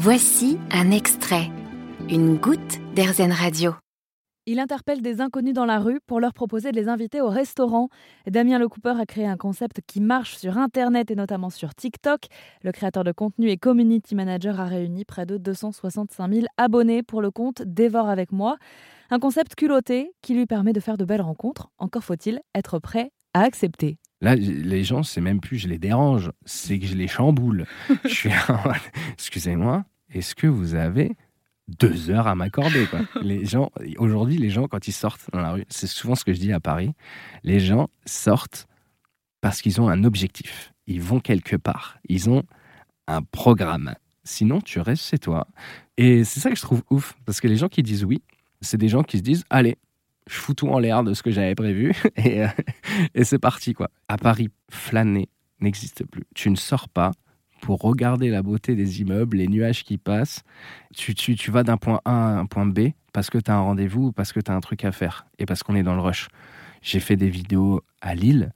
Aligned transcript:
Voici 0.00 0.60
un 0.70 0.92
extrait, 0.92 1.50
une 2.08 2.36
goutte 2.36 2.78
d'Airzen 2.94 3.32
Radio. 3.32 3.74
Il 4.46 4.60
interpelle 4.60 5.02
des 5.02 5.20
inconnus 5.20 5.54
dans 5.54 5.64
la 5.64 5.80
rue 5.80 5.98
pour 6.06 6.20
leur 6.20 6.34
proposer 6.34 6.70
de 6.70 6.76
les 6.76 6.86
inviter 6.88 7.20
au 7.20 7.28
restaurant. 7.28 7.88
Damien 8.28 8.60
Le 8.60 8.68
Cooper 8.68 8.94
a 8.96 9.06
créé 9.06 9.26
un 9.26 9.36
concept 9.36 9.80
qui 9.88 10.00
marche 10.00 10.36
sur 10.36 10.56
Internet 10.56 11.10
et 11.10 11.16
notamment 11.16 11.50
sur 11.50 11.74
TikTok. 11.74 12.26
Le 12.62 12.70
créateur 12.70 13.02
de 13.02 13.10
contenu 13.10 13.50
et 13.50 13.56
community 13.56 14.14
manager 14.14 14.60
a 14.60 14.66
réuni 14.66 15.04
près 15.04 15.26
de 15.26 15.36
265 15.36 16.32
000 16.32 16.46
abonnés 16.56 17.02
pour 17.02 17.20
le 17.20 17.32
compte 17.32 17.62
Dévore 17.62 18.08
avec 18.08 18.30
moi. 18.30 18.56
Un 19.10 19.18
concept 19.18 19.56
culotté 19.56 20.12
qui 20.22 20.32
lui 20.32 20.46
permet 20.46 20.72
de 20.72 20.78
faire 20.78 20.96
de 20.96 21.04
belles 21.04 21.22
rencontres. 21.22 21.70
Encore 21.78 22.04
faut-il 22.04 22.40
être 22.54 22.78
prêt 22.78 23.10
à 23.34 23.40
accepter. 23.40 23.98
Là, 24.20 24.34
les 24.34 24.82
gens, 24.82 25.02
c'est 25.02 25.20
même 25.20 25.40
plus 25.40 25.58
je 25.58 25.68
les 25.68 25.78
dérange, 25.78 26.32
c'est 26.44 26.78
que 26.78 26.86
je 26.86 26.94
les 26.94 27.06
chamboule. 27.06 27.66
je 28.04 28.08
suis 28.08 28.30
excusez-moi, 29.12 29.84
est-ce 30.12 30.34
que 30.34 30.46
vous 30.46 30.74
avez 30.74 31.12
deux 31.68 32.10
heures 32.10 32.26
à 32.26 32.34
m'accorder 32.34 32.86
Les 33.22 33.44
gens, 33.44 33.70
aujourd'hui, 33.98 34.38
les 34.38 34.50
gens 34.50 34.66
quand 34.66 34.88
ils 34.88 34.92
sortent 34.92 35.30
dans 35.32 35.40
la 35.40 35.52
rue, 35.52 35.64
c'est 35.68 35.86
souvent 35.86 36.14
ce 36.14 36.24
que 36.24 36.32
je 36.32 36.40
dis 36.40 36.52
à 36.52 36.60
Paris, 36.60 36.92
les 37.44 37.60
gens 37.60 37.88
sortent 38.06 38.66
parce 39.40 39.62
qu'ils 39.62 39.80
ont 39.80 39.88
un 39.88 40.02
objectif. 40.04 40.72
Ils 40.86 41.00
vont 41.00 41.20
quelque 41.20 41.56
part. 41.56 41.98
Ils 42.08 42.28
ont 42.28 42.42
un 43.06 43.22
programme. 43.22 43.94
Sinon, 44.24 44.60
tu 44.60 44.80
restes 44.80 45.04
chez 45.04 45.18
toi. 45.18 45.46
Et 45.96 46.24
c'est 46.24 46.40
ça 46.40 46.50
que 46.50 46.56
je 46.56 46.62
trouve 46.62 46.82
ouf, 46.90 47.14
parce 47.24 47.40
que 47.40 47.48
les 47.48 47.56
gens 47.56 47.68
qui 47.68 47.82
disent 47.82 48.04
oui, 48.04 48.22
c'est 48.60 48.78
des 48.78 48.88
gens 48.88 49.02
qui 49.02 49.18
se 49.18 49.22
disent 49.22 49.44
allez, 49.48 49.76
je 50.28 50.66
en 50.66 50.78
l'air 50.78 51.02
de 51.02 51.14
ce 51.14 51.22
que 51.22 51.30
j'avais 51.30 51.54
prévu 51.54 51.94
et, 52.16 52.44
euh, 52.44 52.48
et 53.14 53.24
c'est 53.24 53.38
parti 53.38 53.72
quoi. 53.72 53.90
À 54.08 54.16
Paris, 54.16 54.48
flâner 54.70 55.28
n'existe 55.60 56.04
plus. 56.04 56.24
Tu 56.34 56.50
ne 56.50 56.56
sors 56.56 56.88
pas 56.88 57.12
pour 57.60 57.80
regarder 57.80 58.30
la 58.30 58.42
beauté 58.42 58.74
des 58.74 59.00
immeubles, 59.00 59.38
les 59.38 59.48
nuages 59.48 59.84
qui 59.84 59.98
passent. 59.98 60.42
Tu, 60.94 61.14
tu, 61.14 61.34
tu 61.34 61.50
vas 61.50 61.64
d'un 61.64 61.76
point 61.76 62.00
A 62.04 62.36
à 62.36 62.38
un 62.38 62.46
point 62.46 62.66
B 62.66 62.90
parce 63.12 63.30
que 63.30 63.38
tu 63.38 63.50
as 63.50 63.56
un 63.56 63.60
rendez-vous 63.60 64.06
ou 64.06 64.12
parce 64.12 64.32
que 64.32 64.40
tu 64.40 64.50
as 64.50 64.54
un 64.54 64.60
truc 64.60 64.84
à 64.84 64.92
faire 64.92 65.26
et 65.38 65.46
parce 65.46 65.62
qu'on 65.62 65.74
est 65.74 65.82
dans 65.82 65.94
le 65.94 66.00
rush. 66.00 66.28
J'ai 66.82 67.00
fait 67.00 67.16
des 67.16 67.30
vidéos 67.30 67.82
à 68.00 68.14
Lille 68.14 68.52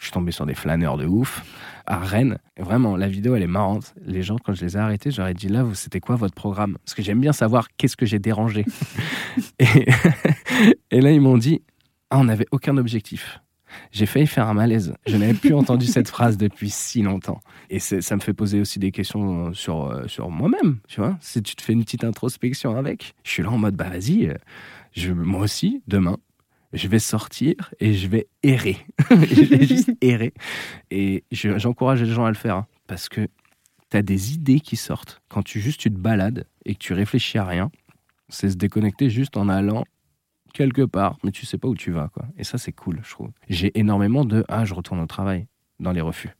je 0.00 0.06
suis 0.06 0.12
tombé 0.12 0.32
sur 0.32 0.46
des 0.46 0.54
flâneurs 0.54 0.96
de 0.96 1.04
ouf. 1.04 1.44
À 1.86 1.98
Rennes, 1.98 2.38
vraiment, 2.58 2.96
la 2.96 3.06
vidéo, 3.06 3.34
elle 3.36 3.42
est 3.42 3.46
marrante. 3.46 3.94
Les 4.06 4.22
gens, 4.22 4.36
quand 4.42 4.54
je 4.54 4.64
les 4.64 4.76
ai 4.76 4.80
arrêtés, 4.80 5.10
j'aurais 5.10 5.34
dit 5.34 5.48
là, 5.48 5.64
c'était 5.74 6.00
quoi 6.00 6.16
votre 6.16 6.34
programme? 6.34 6.78
Parce 6.84 6.94
que 6.94 7.02
j'aime 7.02 7.20
bien 7.20 7.34
savoir 7.34 7.68
qu'est-ce 7.76 7.98
que 7.98 8.06
j'ai 8.06 8.18
dérangé. 8.18 8.64
et, 9.58 11.00
là, 11.00 11.10
ils 11.10 11.20
m'ont 11.20 11.36
dit 11.36 11.60
ah, 12.08 12.18
on 12.18 12.24
n'avait 12.24 12.46
aucun 12.50 12.78
objectif. 12.78 13.40
J'ai 13.92 14.06
failli 14.06 14.26
faire 14.26 14.48
un 14.48 14.54
malaise. 14.54 14.94
Je 15.06 15.18
n'avais 15.18 15.34
plus 15.34 15.54
entendu 15.54 15.84
cette 15.84 16.08
phrase 16.14 16.38
depuis 16.38 16.70
si 16.70 17.02
longtemps. 17.02 17.40
Et 17.68 17.78
ça 17.78 18.16
me 18.16 18.20
fait 18.20 18.32
poser 18.32 18.58
aussi 18.58 18.78
des 18.78 18.92
questions 18.92 19.52
sur, 19.52 19.84
euh, 19.84 20.08
sur 20.08 20.30
moi-même, 20.30 20.78
tu 20.88 21.00
vois. 21.00 21.18
Si 21.20 21.42
tu 21.42 21.54
te 21.54 21.62
fais 21.62 21.74
une 21.74 21.84
petite 21.84 22.04
introspection 22.04 22.74
avec, 22.74 23.14
je 23.22 23.30
suis 23.32 23.42
là 23.42 23.50
en 23.50 23.58
mode, 23.58 23.76
bah 23.76 23.90
vas-y, 23.90 24.28
euh, 24.28 25.14
moi 25.14 25.42
aussi, 25.42 25.82
demain, 25.86 26.16
je 26.72 26.88
vais 26.88 26.98
sortir 26.98 27.54
et 27.80 27.94
je 27.94 28.06
vais 28.08 28.28
errer. 28.42 28.76
je 29.10 29.44
vais 29.44 29.66
juste 29.66 29.90
errer. 30.00 30.32
Et 30.90 31.24
j'encourage 31.32 32.02
les 32.02 32.10
gens 32.10 32.24
à 32.24 32.30
le 32.30 32.36
faire 32.36 32.56
hein, 32.56 32.66
parce 32.86 33.08
que 33.08 33.28
tu 33.90 33.96
as 33.96 34.02
des 34.02 34.34
idées 34.34 34.60
qui 34.60 34.76
sortent. 34.76 35.20
Quand 35.28 35.42
tu 35.42 35.60
juste 35.60 35.80
tu 35.80 35.90
te 35.90 35.98
balades 35.98 36.46
et 36.64 36.74
que 36.74 36.78
tu 36.78 36.92
réfléchis 36.92 37.38
à 37.38 37.44
rien, 37.44 37.70
c'est 38.28 38.50
se 38.50 38.56
déconnecter 38.56 39.10
juste 39.10 39.36
en 39.36 39.48
allant 39.48 39.84
quelque 40.54 40.82
part, 40.82 41.18
mais 41.24 41.30
tu 41.30 41.46
sais 41.46 41.58
pas 41.58 41.68
où 41.68 41.74
tu 41.76 41.90
vas. 41.90 42.08
quoi. 42.08 42.26
Et 42.36 42.44
ça, 42.44 42.58
c'est 42.58 42.72
cool, 42.72 43.00
je 43.04 43.10
trouve. 43.10 43.30
J'ai 43.48 43.78
énormément 43.78 44.24
de 44.24 44.44
Ah, 44.48 44.64
je 44.64 44.74
retourne 44.74 45.00
au 45.00 45.06
travail 45.06 45.46
dans 45.78 45.92
les 45.92 46.00
refus. 46.00 46.30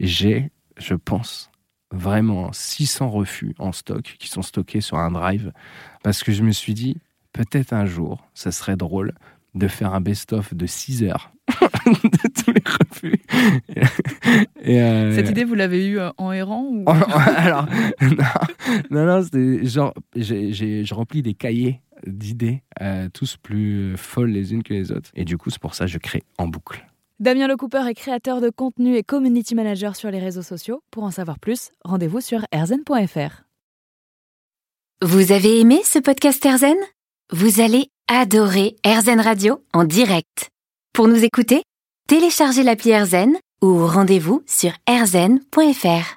J'ai, 0.00 0.50
je 0.78 0.94
pense, 0.94 1.50
vraiment 1.90 2.52
600 2.52 3.08
refus 3.10 3.54
en 3.58 3.72
stock 3.72 4.16
qui 4.18 4.28
sont 4.28 4.42
stockés 4.42 4.80
sur 4.80 4.98
un 4.98 5.10
drive 5.10 5.52
parce 6.02 6.22
que 6.22 6.32
je 6.32 6.42
me 6.42 6.52
suis 6.52 6.74
dit, 6.74 6.98
peut-être 7.32 7.72
un 7.72 7.86
jour, 7.86 8.26
ça 8.34 8.52
serait 8.52 8.76
drôle 8.76 9.12
de 9.56 9.68
faire 9.68 9.94
un 9.94 10.00
best-of 10.00 10.54
de 10.54 10.66
6 10.66 11.04
heures 11.04 11.32
de 11.86 12.42
tous 12.42 12.52
les 12.52 12.62
refus. 12.66 13.20
Euh, 14.66 15.14
Cette 15.14 15.30
idée, 15.30 15.44
vous 15.44 15.54
l'avez 15.54 15.86
eue 15.86 15.98
euh, 15.98 16.10
en 16.18 16.32
errant 16.32 16.64
ou... 16.64 16.84
Alors, 16.88 17.66
non, 18.90 19.06
non, 19.06 19.22
c'était 19.22 19.64
genre, 19.64 19.94
j'ai 20.14 20.84
rempli 20.90 21.22
des 21.22 21.34
cahiers 21.34 21.80
d'idées, 22.06 22.62
euh, 22.82 23.08
tous 23.12 23.36
plus 23.36 23.96
folles 23.96 24.30
les 24.30 24.52
unes 24.52 24.62
que 24.62 24.74
les 24.74 24.92
autres. 24.92 25.10
Et 25.14 25.24
du 25.24 25.38
coup, 25.38 25.50
c'est 25.50 25.60
pour 25.60 25.74
ça 25.74 25.86
que 25.86 25.90
je 25.90 25.98
crée 25.98 26.22
en 26.38 26.46
boucle. 26.48 26.84
Damien 27.18 27.48
Le 27.48 27.56
Cooper 27.56 27.84
est 27.88 27.94
créateur 27.94 28.42
de 28.42 28.50
contenu 28.50 28.96
et 28.96 29.02
community 29.02 29.54
manager 29.54 29.96
sur 29.96 30.10
les 30.10 30.18
réseaux 30.18 30.42
sociaux. 30.42 30.82
Pour 30.90 31.04
en 31.04 31.10
savoir 31.10 31.38
plus, 31.38 31.70
rendez-vous 31.82 32.20
sur 32.20 32.44
erzen.fr. 32.52 33.44
Vous 35.02 35.32
avez 35.32 35.60
aimé 35.60 35.80
ce 35.84 35.98
podcast 35.98 36.44
Erzen 36.44 36.76
Vous 37.32 37.60
allez 37.60 37.88
adorer 38.06 38.76
AirZen 38.84 39.20
Radio 39.20 39.60
en 39.74 39.82
direct. 39.82 40.50
Pour 40.92 41.08
nous 41.08 41.24
écouter, 41.24 41.64
téléchargez 42.06 42.62
l'appli 42.62 42.90
AirZen 42.90 43.36
ou 43.60 43.84
rendez-vous 43.84 44.44
sur 44.46 44.70
airzen.fr. 44.86 46.14